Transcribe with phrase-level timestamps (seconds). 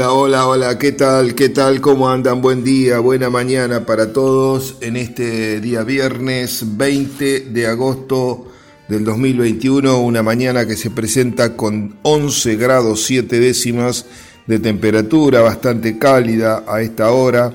[0.00, 1.34] Hola, hola, hola, ¿qué tal?
[1.34, 1.82] ¿Qué tal?
[1.82, 2.40] ¿Cómo andan?
[2.40, 8.46] Buen día, buena mañana para todos en este día viernes 20 de agosto
[8.88, 14.06] del 2021, una mañana que se presenta con 11 grados 7 décimas
[14.46, 17.52] de temperatura, bastante cálida a esta hora,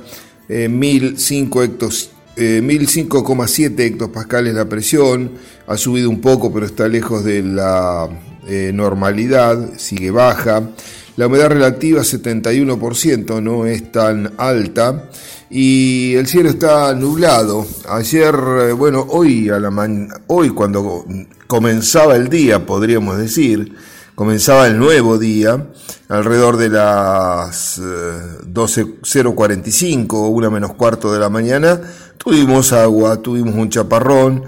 [0.47, 5.31] eh, 1005 hectos 1005,7 eh, hectopascales la presión,
[5.65, 8.07] ha subido un poco pero está lejos de la
[8.47, 10.61] eh, normalidad, sigue baja.
[11.17, 15.09] La humedad relativa 71%, no es tan alta.
[15.49, 17.65] Y el cielo está nublado.
[17.87, 19.71] Ayer, eh, bueno, hoy, a la
[20.27, 21.05] hoy cuando
[21.47, 23.77] comenzaba el día, podríamos decir,
[24.13, 25.67] comenzaba el nuevo día,
[26.09, 31.79] alrededor de las 12.045 eh, una menos cuarto de la mañana,
[32.17, 34.43] tuvimos agua, tuvimos un chaparrón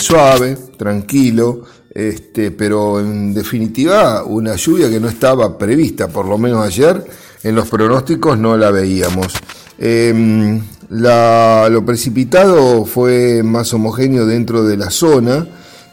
[0.00, 1.64] suave, tranquilo,
[1.94, 7.04] este, pero en definitiva una lluvia que no estaba prevista, por lo menos ayer
[7.44, 9.32] en los pronósticos no la veíamos.
[9.78, 15.46] Em, lo precipitado fue más homogéneo dentro de la zona.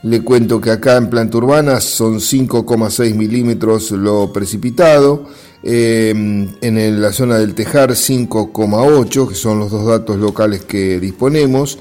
[0.03, 5.27] Le cuento que acá en planta urbana son 5,6 milímetros lo precipitado.
[5.63, 11.77] Em, en la zona del Tejar 5,8, que son los dos datos locales que disponemos.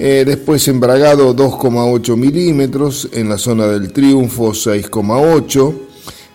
[0.00, 5.74] Eh, después en Bragado 2,8 milímetros, en la zona del Triunfo 6,8,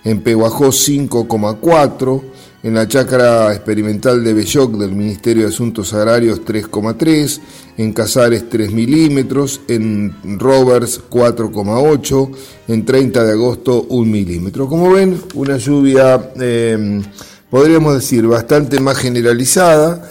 [0.03, 2.21] en Peguajó 5,4,
[2.61, 7.39] en la chacra experimental de Belloc del Ministerio de Asuntos Agrarios 3,3,
[7.77, 12.31] en Casares 3 milímetros, en Rovers 4,8,
[12.67, 14.67] en 30 de agosto 1 milímetro.
[14.67, 17.01] Como ven, una lluvia, eh,
[17.49, 20.09] podríamos decir, bastante más generalizada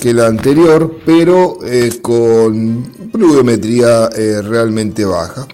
[0.00, 5.46] que la anterior, pero eh, con pluviometría eh, realmente baja.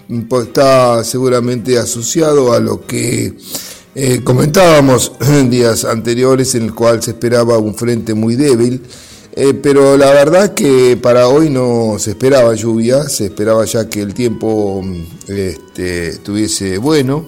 [0.43, 3.33] Está seguramente asociado a lo que
[4.23, 8.81] comentábamos en días anteriores, en el cual se esperaba un frente muy débil.
[9.61, 14.13] pero la verdad que para hoy no se esperaba lluvia, se esperaba ya que el
[14.13, 14.83] tiempo
[15.27, 17.25] este, estuviese bueno.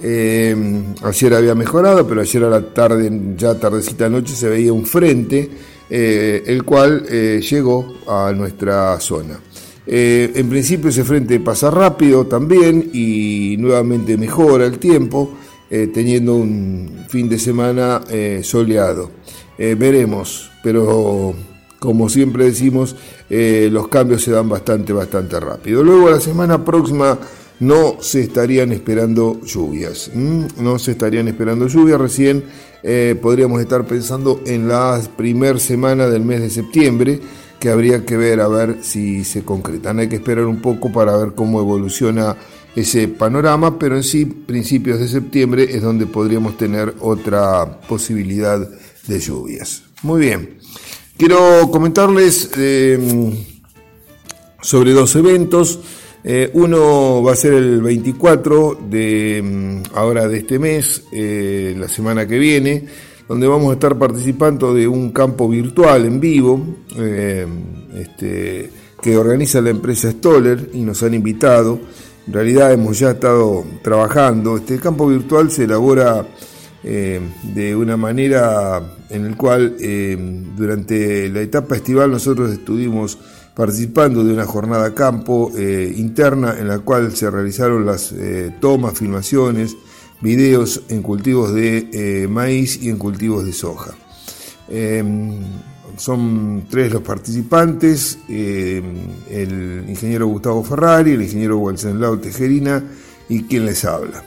[0.00, 5.50] ayer había mejorado, pero ayer a la tarde, ya tardecita noche, se veía un frente
[5.88, 9.38] eh, el cual eh, llegó a nuestra zona.
[9.86, 15.30] Eh, en principio ese frente pasa rápido también y nuevamente mejora el tiempo,
[15.68, 18.00] teniendo un fin de semana
[18.42, 19.10] soleado.
[19.58, 21.34] veremos, pero
[21.80, 22.94] como siempre decimos,
[23.28, 25.82] los cambios se dan bastante, bastante rápido.
[25.82, 27.18] Luego la semana próxima
[27.60, 30.10] no se estarían esperando lluvias.
[30.14, 32.00] No se estarían esperando lluvias.
[32.00, 32.44] Recién
[32.82, 37.20] eh, podríamos estar pensando en la primer semana del mes de septiembre,
[37.58, 39.98] que habría que ver a ver si se concretan.
[39.98, 42.36] Hay que esperar un poco para ver cómo evoluciona
[42.74, 48.68] ese panorama, pero en sí, principios de septiembre es donde podríamos tener otra posibilidad
[49.06, 49.82] de lluvias.
[50.02, 50.58] Muy bien.
[51.16, 53.46] Quiero comentarles eh,
[54.60, 55.80] sobre dos eventos.
[56.28, 61.86] Eh, uno va a ser el 24 de mm, ahora de este mes, eh, la
[61.86, 62.84] semana que viene,
[63.28, 66.60] donde vamos a estar participando de un campo virtual en vivo
[66.96, 67.46] eh,
[67.94, 71.78] este, que organiza la empresa Stoller y nos han invitado.
[72.26, 74.56] En realidad hemos ya estado trabajando.
[74.56, 76.26] Este campo virtual se elabora
[76.82, 79.76] de una manera en el cual
[80.56, 83.18] durante la etapa estival nosotros estuvimos
[83.56, 88.98] participando de una jornada campo eh, interna en la cual se realizaron las eh, tomas,
[88.98, 89.74] filmaciones,
[90.20, 93.94] videos en cultivos de eh, maíz y en cultivos de soja.
[94.68, 95.40] Em,
[95.96, 98.84] son tres los participantes, em,
[99.30, 102.84] el ingeniero Gustavo Ferrari, el ingeniero Wenceslao Tejerina
[103.26, 104.22] y quien les habla.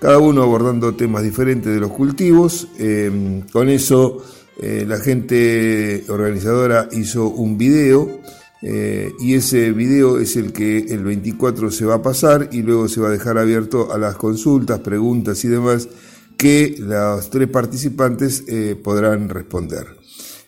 [0.00, 2.66] Cada uno abordando temas diferentes de los cultivos.
[2.78, 4.24] Em, con eso
[4.60, 8.20] la gente organizadora hizo un video
[8.62, 12.88] eh, y ese video es el que el 24 se va a pasar y luego
[12.88, 15.88] se va a dejar abierto a las consultas, preguntas y demás
[16.36, 19.86] que los tres participantes eh, podrán responder.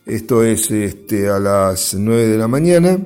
[0.07, 2.99] Esto es este, a las 9 de la mañana.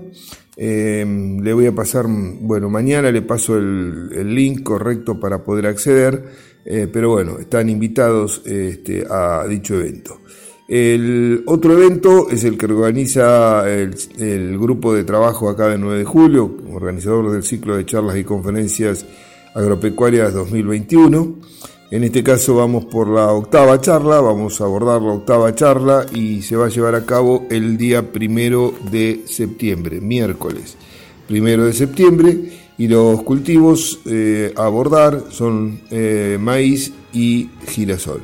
[0.56, 6.24] Em, le voy a pasar, bueno, mañana le paso el, link correcto para poder acceder,
[6.64, 10.20] eh, pero bueno, están invitados este, a dicho evento.
[10.68, 16.04] El otro evento es el que organiza el, grupo de trabajo acá de 9 de
[16.04, 19.06] julio, organizador del ciclo de charlas y conferencias
[19.54, 21.36] agropecuarias 2021.
[21.90, 26.42] En este caso vamos por la octava charla, vamos a abordar la octava charla y
[26.42, 30.76] se va a llevar a cabo el día primero de septiembre, miércoles
[31.26, 32.36] primero de septiembre,
[32.78, 38.22] y los cultivos eh, a abordar son eh, maíz y girasol.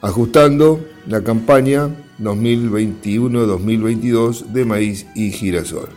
[0.00, 1.90] ajustando la campaña
[2.20, 5.90] 2021-2022 de maíz y girasol.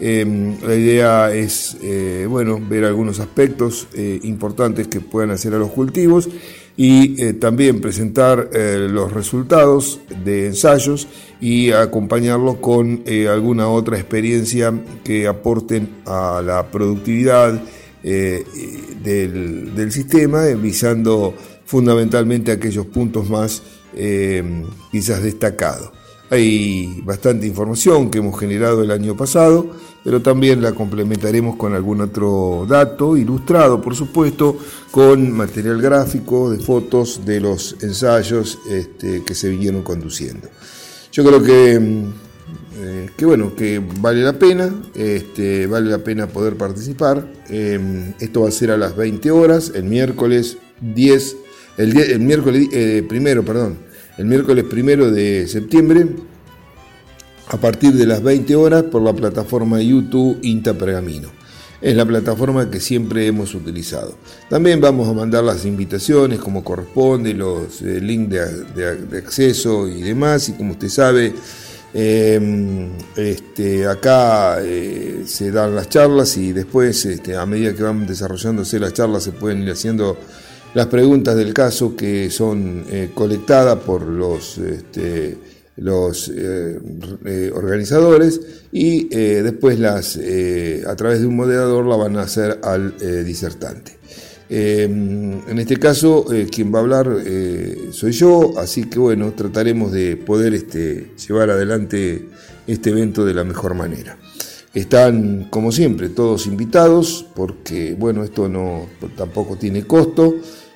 [0.00, 5.58] Em, la idea es eh, bueno, ver algunos aspectos eh, importantes que puedan hacer a
[5.58, 6.28] los cultivos
[6.76, 8.50] y eh, también presentar
[8.90, 11.06] los resultados de ensayos
[11.40, 14.74] y acompañarlo con alguna otra experiencia
[15.04, 17.62] que aporten a la productividad
[18.02, 21.32] del, del, sistema, visando
[21.64, 23.62] fundamentalmente aquellos puntos más
[24.90, 25.90] quizás destacados.
[26.30, 29.70] Hay bastante información que hemos generado el año pasado,
[30.02, 34.56] pero también la complementaremos con algún otro dato, ilustrado por supuesto,
[34.90, 40.48] con material gráfico de fotos de los ensayos este, que se vinieron conduciendo.
[41.12, 42.12] Yo creo que, mm,
[42.78, 47.26] eh, que bueno, que vale la pena, este, vale la pena poder participar.
[47.48, 51.36] Em, esto va a ser a las 20 horas, el miércoles 10,
[51.76, 53.78] el, el miércoles eh, primero, perdón,
[54.16, 56.06] el miércoles primero de septiembre
[57.48, 61.30] a partir de las 20 horas por la plataforma YouTube Inta Pergamino.
[61.80, 64.16] Es la plataforma que siempre hemos utilizado.
[64.48, 70.48] También vamos a mandar las invitaciones como corresponde, los eh, links de, acceso y demás.
[70.48, 71.34] Y como usted sabe,
[71.92, 78.06] em, este, acá eh, se dan las charlas y después, este, a medida que van
[78.06, 80.16] desarrollándose las charlas, se pueden ir haciendo
[80.74, 85.38] las preguntas del caso que son eh, colectadas por los este,
[85.76, 86.78] los eh,
[87.24, 88.40] eh, organizadores
[88.72, 93.98] y después las a través de un moderador la van a hacer al disertante.
[94.48, 97.08] en este caso, quien va a hablar
[97.90, 102.28] soy yo, así que bueno, trataremos de poder este, llevar adelante
[102.66, 104.16] este evento de la mejor manera.
[104.74, 110.34] Están, como siempre, todos invitados, porque bueno, esto no tampoco tiene costo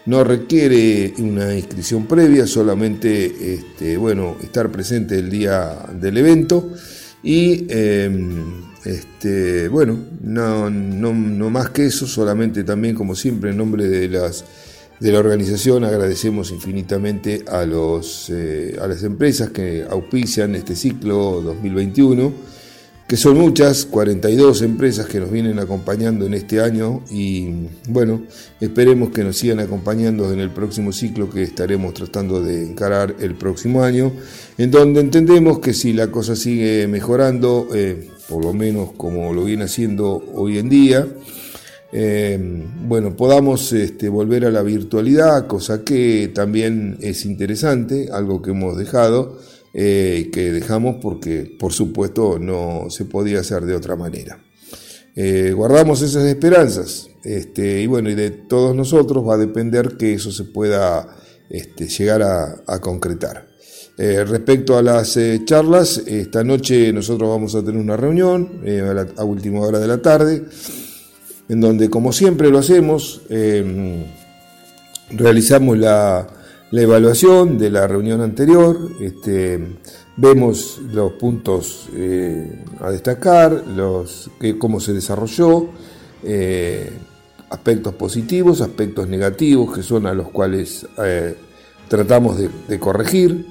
[0.09, 6.73] no requiere una inscripción previa, solamente este, bueno, estar presente el día del evento.
[7.23, 11.13] Y em, este, bueno, no, no,
[11.51, 14.47] más que eso, solamente también como siempre en nombre de las
[14.99, 21.41] de la organización agradecemos infinitamente a, los, eh, a las empresas que auspician este ciclo
[21.41, 22.33] 2021
[23.09, 27.49] que son muchas, 42 empresas que nos vienen acompañando en este año y
[27.89, 28.25] bueno,
[28.61, 33.35] esperemos que nos sigan acompañando en el próximo ciclo que estaremos tratando de encarar el
[33.35, 34.13] próximo año,
[34.59, 39.45] en donde entendemos que si la cosa sigue mejorando, eh, por lo menos como lo
[39.45, 41.09] viene haciendo hoy en día,
[41.91, 42.39] eh,
[42.87, 48.77] bueno, podamos este, volver a la virtualidad, cosa que también es interesante, algo que hemos
[48.77, 49.39] dejado
[49.81, 54.43] eh, que dejamos porque por supuesto no se podía hacer de otra manera.
[55.15, 60.15] Eh, guardamos esas esperanzas este, y bueno, y de todos nosotros va a depender que
[60.15, 61.17] eso se pueda
[61.49, 63.47] este, llegar a, concretar.
[63.97, 69.25] Eh, respecto a las charlas, esta noche nosotros vamos a tener una reunión a, a,
[69.25, 70.43] última hora de la tarde,
[71.49, 73.23] en donde como siempre lo hacemos,
[75.13, 76.38] realizamos la,
[76.71, 79.59] la evaluación de la reunión anterior, este,
[80.17, 85.69] vemos los puntos eh, a destacar, los, cómo se desarrolló,
[86.23, 86.91] eh,
[87.49, 91.37] aspectos positivos, aspectos negativos, que son a los cuales eh,
[91.89, 93.47] tratamos de, corregir.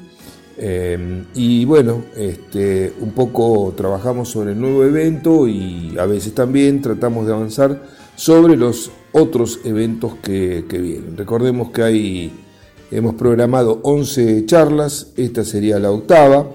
[1.34, 7.26] y bueno, este, un poco trabajamos sobre el nuevo evento y a veces también tratamos
[7.26, 7.84] de avanzar
[8.16, 11.18] sobre los otros eventos que vienen.
[11.18, 12.47] Recordemos que hay
[12.89, 16.50] Hemos programado 11 charlas, esta sería la octava.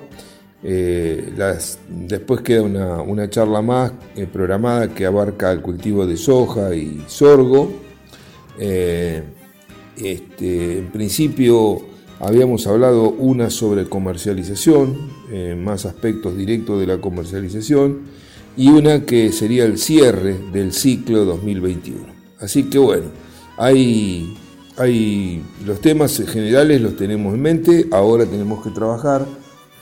[0.65, 1.31] Eh,
[1.89, 7.71] después queda una, charla más eh, programada que abarca el cultivo de soja y sorgo.
[8.59, 9.23] Eh,
[9.99, 11.83] este, en principio
[12.19, 15.13] habíamos hablado una sobre comercialización,
[15.63, 18.03] más aspectos directos de la comercialización,
[18.57, 22.07] y una que sería el cierre del ciclo 2021.
[22.39, 23.07] Así que bueno,
[23.59, 24.35] hay
[24.77, 29.27] hay los temas generales los tenemos en mente, ahora tenemos que trabajar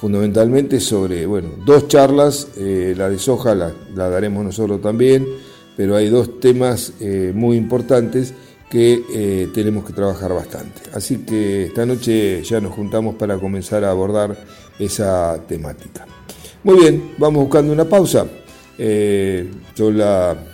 [0.01, 5.27] fundamentalmente sobre, bueno, dos charlas, eh, la de soja la, daremos nosotros también,
[5.77, 8.33] pero hay dos temas eh, muy importantes
[8.71, 10.83] que eh, tenemos que trabajar bastante.
[10.95, 14.37] Así que esta noche ya nos juntamos para comenzar a abordar
[14.79, 16.07] esa temática.
[16.65, 18.27] Muy bien, vamos buscando una pausa.
[18.79, 20.50] yo la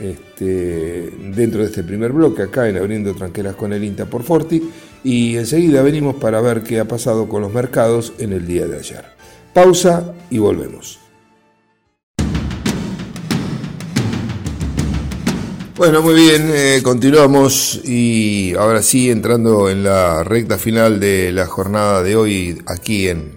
[0.00, 4.70] este, dentro de este primer bloque acá en Abriendo Tranqueras con el INTA por Forti
[5.04, 8.78] y enseguida venimos para ver qué ha pasado con los mercados en el día de
[8.78, 9.04] ayer.
[9.54, 11.00] Pausa y volvemos.
[15.76, 21.46] Bueno, muy bien, eh, continuamos y ahora sí entrando en la recta final de la
[21.46, 23.36] jornada de hoy aquí en,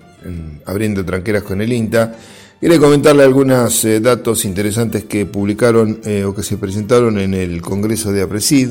[0.65, 2.15] Abriendo Tranqueras con el INTA.
[2.59, 7.61] Quería comentarle algunos eh, datos interesantes que publicaron eh, o que se presentaron en el
[7.61, 8.69] Congreso de APRESID,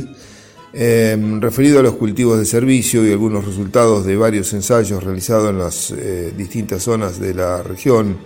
[1.40, 6.37] referido a los cultivos de servicio y algunos resultados de varios ensayos realizados en las
[6.37, 8.18] distintas zonas de la región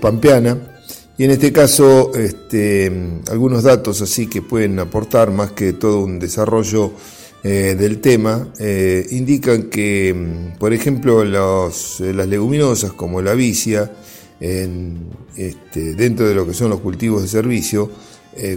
[0.00, 0.58] pampeana.
[1.16, 2.92] Y en este caso, este,
[3.30, 6.92] algunos datos así que pueden aportar más que todo un desarrollo
[7.46, 13.92] eh, del tema, eh, indican que, mm, por ejemplo, eh, las leguminosas como la vicia,
[14.40, 17.90] este, dentro de lo que son los cultivos de servicio,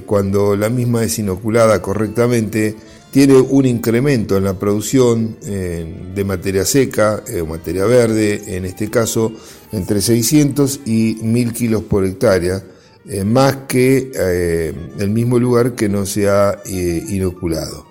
[0.05, 2.75] cuando la misma es inoculada correctamente,
[3.11, 9.31] tiene un incremento en la producción de materia seca o materia verde, en este caso
[9.71, 12.63] entre 600 y 1000 kilos por hectárea,
[13.09, 17.87] eh, más que eh, el mismo lugar que no se ha eh, inoculado.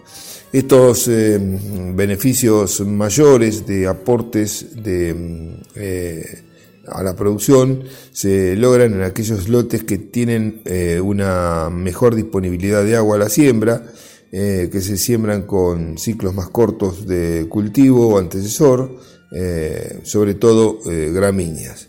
[0.53, 1.11] Estos
[1.95, 6.45] beneficios mayores de aportes de,
[6.89, 10.63] a la producción se logran en aquellos lotes que tienen
[11.03, 13.83] una mejor disponibilidad de agua a la siembra,
[14.31, 18.91] que se siembran con ciclos más cortos de cultivo o antecesor,
[19.33, 21.89] eh, sobre todo eh, gramíneas.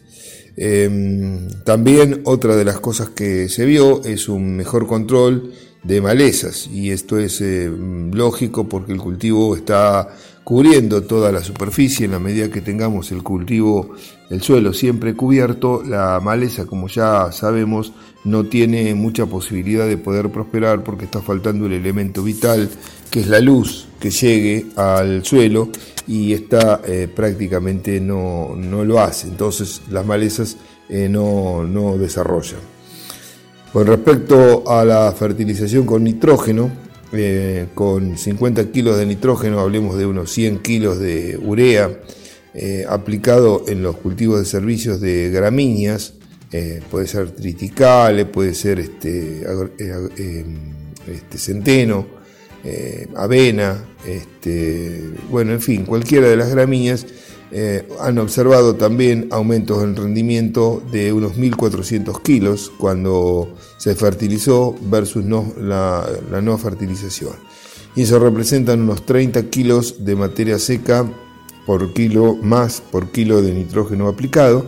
[0.56, 6.68] Em, también otra de las cosas que se vio es un mejor control de malezas
[6.68, 7.72] y esto es eh,
[8.12, 10.10] lógico porque el cultivo está
[10.44, 13.92] cubriendo toda la superficie en la medida que tengamos el cultivo,
[14.30, 17.94] el suelo siempre cubierto, la maleza como ya sabemos
[18.24, 22.70] no tiene mucha posibilidad de poder prosperar porque está faltando el elemento vital
[23.10, 25.70] que es la luz que llegue al suelo
[26.08, 30.58] y esta eh, prácticamente no, lo hace, entonces las malezas
[30.90, 32.60] eh, no, no desarrollan.
[33.74, 36.72] Con respecto a la fertilización con nitrógeno,
[37.12, 41.90] eh, con 50 kilos de nitrógeno, hablemos de unos 100 kilos de urea,
[42.90, 46.14] aplicado en los cultivos de servicios de gramíneas,
[46.90, 49.46] puede ser triticale, puede ser este,
[51.08, 52.18] este centeno,
[52.64, 57.06] eh, avena, este, bueno, en fin, cualquiera de las gramíneas,
[57.52, 65.24] eh, han observado también aumentos en rendimiento de unos 1.400 kilos cuando se fertilizó versus
[65.24, 66.06] no, la,
[66.42, 67.36] no fertilización.
[67.96, 71.10] Y eso representan unos 30 kilos de materia seca
[71.68, 74.66] por kilo más por kilo de nitrógeno aplicado.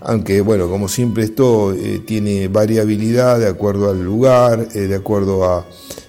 [0.00, 5.64] Aunque, bueno, como siempre esto eh, tiene variabilidad de acuerdo al lugar, de acuerdo a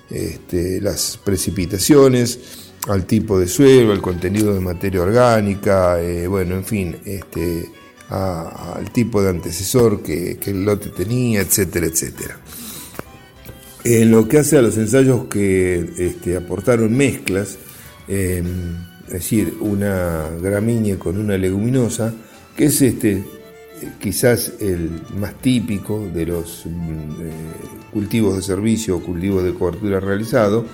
[0.09, 2.39] este, las precipitaciones,
[2.87, 7.69] al tipo de suelo, al contenido de materia orgánica, eh, bueno, en fin, este,
[8.09, 12.39] al tipo de antecesor que, el lote tenía, etcétera, etcétera.
[13.83, 17.57] En lo que hace a los ensayos que este, aportaron mezclas,
[18.07, 22.13] em, es decir, una gramínea con una leguminosa,
[22.55, 23.23] que es este,
[23.99, 27.31] quizás el más típico de los mm, eh,
[27.91, 30.65] cultivos de servicio o cultivos de cobertura realizado,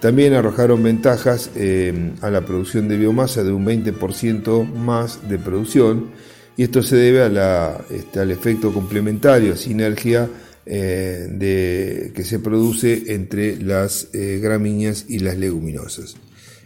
[0.00, 6.10] también arrojaron ventajas eh, a la producción de biomasa de un 20% más de producción
[6.56, 10.28] y esto se debe a la, este, al efecto complementario, sinergia
[10.66, 16.16] eh, que se produce entre las gramíneas y las leguminosas.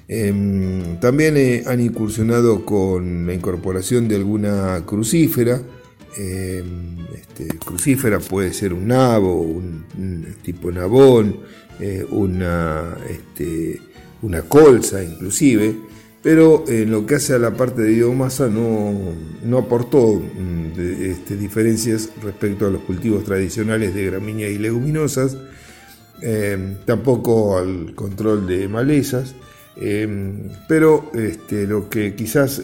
[0.09, 5.61] Em, también han incursionado con la incorporación de alguna crucífera,
[6.19, 6.65] eh,
[7.15, 9.85] este, crucífera puede ser un nabo, un,
[10.43, 11.41] tipo nabón,
[11.81, 13.81] eh, una, este,
[14.23, 15.75] una colza inclusive,
[16.23, 22.11] pero en lo que hace a la parte de biomasa no, aportó mm, este, diferencias
[22.23, 25.37] respecto a los cultivos tradicionales de gramíneas y leguminosas,
[26.23, 29.35] eh, tampoco al control de malezas.
[30.69, 32.63] Pero este, lo que quizás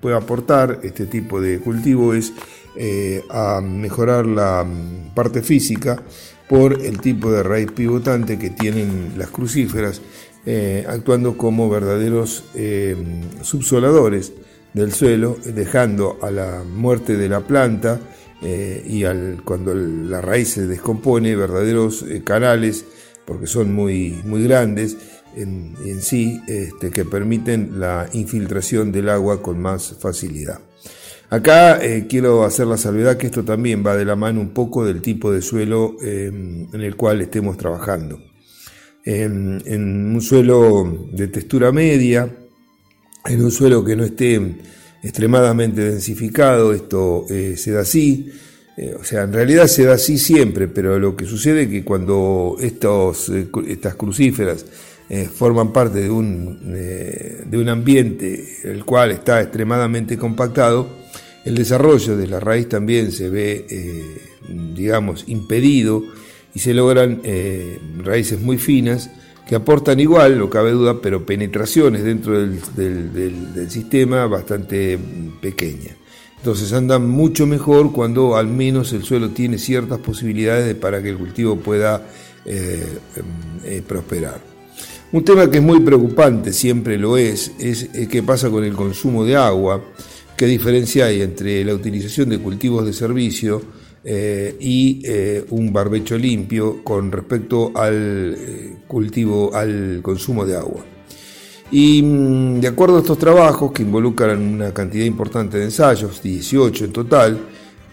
[0.00, 2.32] pueda aportar este tipo de cultivo es
[2.80, 6.00] eh, a mejorar la mm, parte física
[6.48, 10.00] por el tipo de raíz pivotante que tienen las crucíferas,
[10.46, 12.94] eh, actuando como verdaderos eh,
[13.42, 14.32] subsoladores
[14.74, 17.98] del suelo, dejando a la muerte de la planta
[18.40, 22.84] y al, cuando la raíz se descompone, verdaderos canales,
[23.24, 24.96] porque son muy, muy grandes
[25.42, 30.60] en, sí, este, que permiten la infiltración del agua con más facilidad.
[31.30, 34.84] Acá eh, quiero hacer la salvedad que esto también va de la mano un poco
[34.84, 38.18] del tipo de suelo eh, en el cual estemos trabajando.
[39.04, 42.28] En, un suelo de textura media,
[43.24, 44.40] en un suelo que no esté
[45.02, 48.30] extremadamente densificado, esto eh, se da así.
[48.76, 51.84] eh, o sea, en realidad se da así siempre, pero lo que sucede es que
[51.84, 53.30] cuando estos,
[53.66, 54.64] estas crucíferas
[55.08, 60.88] eh, forman parte de un, de un ambiente el cual está extremadamente compactado,
[61.44, 63.64] el desarrollo de la raíz también se ve,
[64.74, 66.02] digamos, impedido
[66.54, 67.22] y se logran
[68.04, 69.10] raíces muy finas
[69.46, 72.60] que aportan igual, no cabe duda, pero penetraciones dentro del,
[73.14, 74.98] del sistema bastante
[75.40, 75.96] pequeñas.
[76.38, 81.18] Entonces andan mucho mejor cuando al menos el suelo tiene ciertas posibilidades para que el
[81.18, 82.06] cultivo pueda
[82.44, 82.98] eh,
[83.64, 84.40] eh, prosperar.
[85.10, 89.24] Un tema que es muy preocupante, siempre lo es, es qué pasa con el consumo
[89.24, 89.82] de agua,
[90.36, 93.62] qué diferencia hay entre la utilización de cultivos de servicio
[94.04, 95.02] eh, y
[95.50, 98.36] un barbecho limpio con respecto al
[98.86, 100.84] cultivo, al consumo de agua.
[101.70, 106.86] Y mm, de acuerdo a estos trabajos, que involucran una cantidad importante de ensayos, 18
[106.86, 107.38] en total,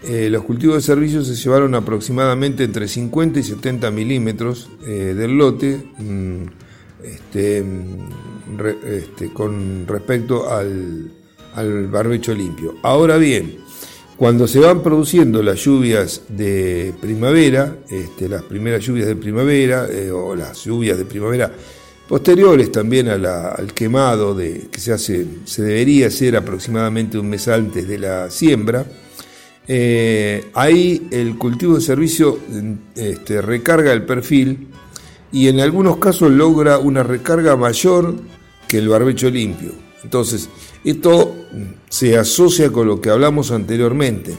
[0.04, 5.36] eh, los cultivos de servicios se llevaron aproximadamente entre 50 y 70 milímetros eh, del
[5.36, 6.65] lote mm,
[7.14, 7.64] este,
[8.86, 11.10] este, con respecto al,
[11.90, 12.74] barbecho limpio.
[12.82, 13.58] Ahora bien,
[14.16, 20.10] cuando se van produciendo las lluvias de primavera, este, las primeras lluvias de primavera eh,
[20.10, 21.50] o las lluvias de primavera
[22.08, 27.88] Posteriores también al quemado de, que se hace, se debería hacer aproximadamente un mes antes
[27.88, 28.86] de la siembra.
[29.66, 32.38] Eh, ahí el cultivo de servicio
[32.94, 34.68] este, recarga el perfil
[35.32, 38.14] y en algunos casos logra una recarga mayor
[38.68, 39.72] que el barbecho limpio.
[40.02, 40.48] Entonces,
[40.84, 41.34] esto
[41.88, 44.34] se asocia con lo que hablamos anteriormente,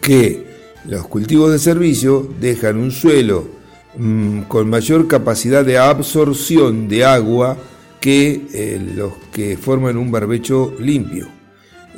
[0.00, 0.48] que
[0.86, 3.60] los cultivos de servicio dejan un suelo
[3.96, 7.56] Mm, con mayor capacidad de absorción de agua
[8.00, 11.26] que eh, los que forman un barbecho limpio.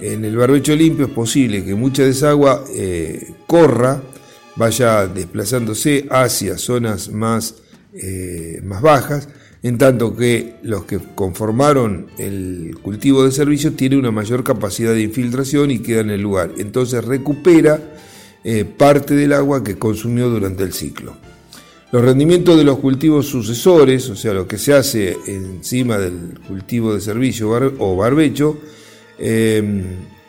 [0.01, 4.01] En el barbecho limpio es posible que mucha de esa agua eh, corra,
[4.57, 7.57] vaya desplazándose hacia zonas más,
[7.95, 9.29] eh, más bajas,
[9.63, 15.03] en tanto que los que conformaron el cultivo de servicio tienen una mayor capacidad de
[15.03, 16.53] infiltración y queda en el lugar.
[16.59, 17.81] Entonces recupera
[18.77, 21.17] parte del agua que consumió durante el ciclo.
[21.93, 26.95] Los rendimientos de los cultivos sucesores, o sea, lo que se hace encima del cultivo
[26.95, 28.59] de servicio o barbecho,
[29.19, 29.85] em,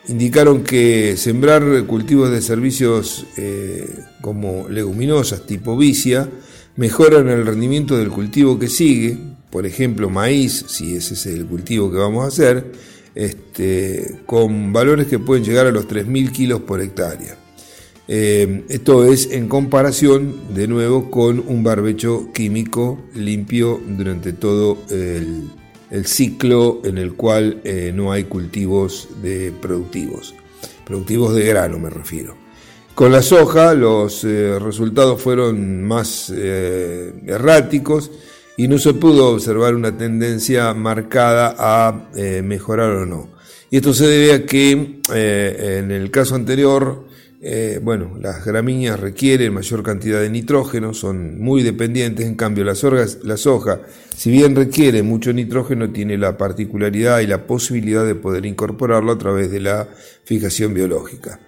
[0.08, 3.88] indicaron que sembrar cultivos de servicios eh,
[4.22, 6.30] como leguminosas tipo vicia
[6.76, 9.18] mejoran el rendimiento del cultivo que sigue,
[9.50, 12.72] por ejemplo maíz, si ese es el cultivo que vamos a hacer,
[13.16, 17.38] este, con valores que pueden llegar a los 3.000 kilos por hectárea.
[18.08, 25.50] Eh, esto es en comparación, de nuevo, con un barbecho químico limpio durante todo el,
[26.06, 30.34] ciclo en el cual eh, no hay cultivos de productivos,
[30.86, 32.36] productivos de grano me refiero.
[32.96, 38.12] Con la soja los eh, resultados fueron más erráticos
[38.58, 42.10] y no se pudo observar una tendencia marcada a
[42.44, 43.30] mejorar o no.
[43.72, 47.04] Y esto se debe a que en el caso anterior
[47.46, 52.74] eh, bueno, las gramíneas requieren mayor cantidad de nitrógeno, son muy dependientes, en cambio la
[52.74, 53.82] soja,
[54.16, 59.18] si bien requiere mucho nitrógeno, tiene la particularidad y la posibilidad de poder incorporarlo a
[59.18, 59.90] través de la
[60.24, 61.42] fijación biológica.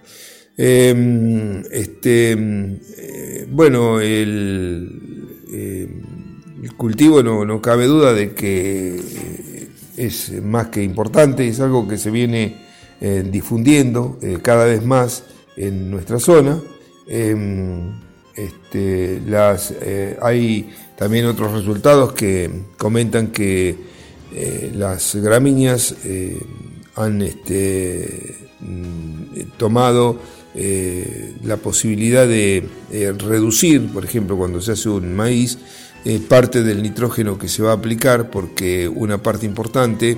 [0.58, 4.90] Em, este, eh, bueno, el,
[5.50, 5.88] eh,
[6.76, 9.00] cultivo no, cabe duda de que
[9.96, 12.66] es más que importante, es algo que se viene
[13.30, 15.22] difundiendo cada vez más
[15.56, 16.60] en nuestra zona.
[17.06, 23.74] Em, este, las, eh, hay también otros resultados que comentan que
[24.34, 26.38] eh, las gramíneas eh,
[26.96, 30.18] han este, mm, tomado
[31.44, 32.66] la posibilidad de
[33.18, 35.58] reducir, por ejemplo, cuando se hace un maíz,
[36.30, 40.16] parte del nitrógeno que se va a aplicar, porque una parte importante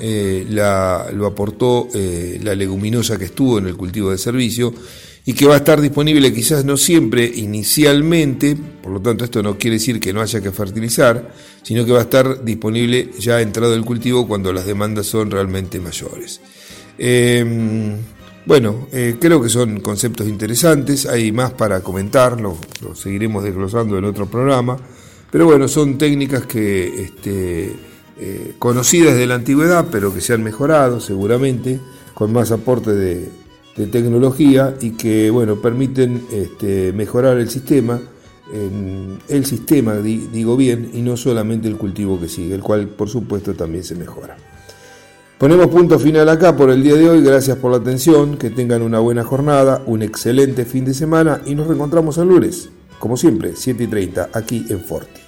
[0.00, 4.74] eh, la, lo aportó eh, la leguminosa que estuvo en el cultivo de servicio
[5.24, 9.58] y que va a estar disponible quizás no siempre inicialmente, por lo tanto esto no
[9.58, 11.32] quiere decir que no haya que fertilizar,
[11.62, 15.80] sino que va a estar disponible ya entrado el cultivo cuando las demandas son realmente
[15.80, 16.40] mayores.
[16.96, 17.96] Em,
[18.46, 22.56] bueno, eh, creo que son conceptos interesantes, hay más para comentar, lo,
[22.94, 24.76] seguiremos desglosando en otro programa,
[25.32, 27.74] pero bueno, son técnicas que este,
[28.18, 31.80] eh, conocidas de la antigüedad, pero que se han mejorado seguramente,
[32.14, 33.46] con más aporte de,
[33.92, 38.00] tecnología y que bueno, permiten este, mejorar el sistema,
[39.28, 43.52] el sistema digo bien, y no solamente el cultivo que sigue, el cual por supuesto
[43.52, 44.38] también se mejora.
[45.38, 48.80] Ponemos punto final acá por el día de hoy, gracias por la atención, que tengan
[48.80, 53.52] una buena jornada, un excelente fin de semana y nos reencontramos el lunes, como siempre,
[53.54, 55.25] 7 y 30, aquí en Forti.